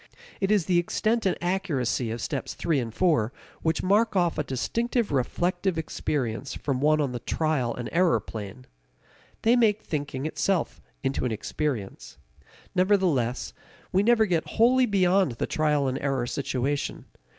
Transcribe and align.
It 0.39 0.49
is 0.49 0.65
the 0.65 0.79
extent 0.79 1.27
and 1.27 1.37
accuracy 1.43 2.09
of 2.09 2.21
steps 2.21 2.55
three 2.55 2.79
and 2.79 2.91
four 2.91 3.31
which 3.61 3.83
mark 3.83 4.15
off 4.15 4.39
a 4.39 4.43
distinctive 4.43 5.11
reflective 5.11 5.77
experience 5.77 6.55
from 6.55 6.81
one 6.81 6.99
on 6.99 7.11
the 7.11 7.19
trial 7.19 7.75
and 7.75 7.87
error 7.91 8.19
plane. 8.19 8.65
They 9.43 9.55
make 9.55 9.83
thinking 9.83 10.25
itself 10.25 10.81
into 11.03 11.23
an 11.23 11.31
experience. 11.31 12.17
Nevertheless, 12.73 13.53
we 13.91 14.01
never 14.01 14.25
get 14.25 14.47
wholly 14.57 14.87
beyond 14.87 15.33
the 15.33 15.45
trial 15.45 15.87
and 15.87 15.99
error 15.99 16.25
situation. 16.25 17.05